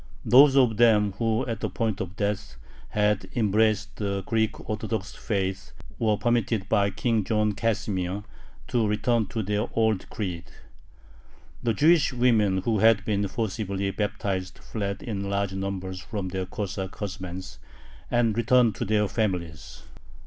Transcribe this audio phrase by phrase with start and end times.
[0.25, 2.55] Those of them who, at the point of death,
[2.89, 8.23] had embraced the Greek Orthodox faith, were permitted by King John Casimir
[8.69, 10.45] to return to their old creed.
[11.61, 16.95] The Jewish women who had been forcibly baptized fled in large numbers from their Cossack
[16.95, 17.59] husbands,
[18.09, 19.83] and returned to their families.